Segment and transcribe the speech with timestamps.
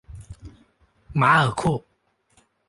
[1.13, 1.85] 马尔库。